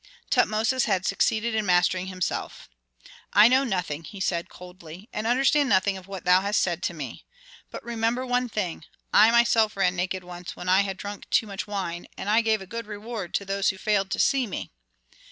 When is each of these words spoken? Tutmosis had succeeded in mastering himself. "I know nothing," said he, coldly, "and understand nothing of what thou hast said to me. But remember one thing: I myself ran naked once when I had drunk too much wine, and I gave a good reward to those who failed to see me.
Tutmosis 0.31 0.85
had 0.85 1.05
succeeded 1.05 1.53
in 1.53 1.63
mastering 1.63 2.07
himself. 2.07 2.67
"I 3.33 3.47
know 3.47 3.63
nothing," 3.63 4.03
said 4.19 4.45
he, 4.45 4.49
coldly, 4.49 5.07
"and 5.13 5.27
understand 5.27 5.69
nothing 5.69 5.95
of 5.95 6.07
what 6.07 6.25
thou 6.25 6.41
hast 6.41 6.59
said 6.59 6.81
to 6.81 6.93
me. 6.95 7.23
But 7.69 7.83
remember 7.83 8.25
one 8.25 8.49
thing: 8.49 8.83
I 9.13 9.29
myself 9.29 9.77
ran 9.77 9.95
naked 9.95 10.23
once 10.23 10.55
when 10.55 10.67
I 10.69 10.81
had 10.81 10.97
drunk 10.97 11.29
too 11.29 11.45
much 11.45 11.67
wine, 11.67 12.07
and 12.17 12.29
I 12.31 12.41
gave 12.41 12.63
a 12.63 12.65
good 12.65 12.87
reward 12.87 13.35
to 13.35 13.45
those 13.45 13.69
who 13.69 13.77
failed 13.77 14.09
to 14.09 14.19
see 14.19 14.47
me. 14.47 14.71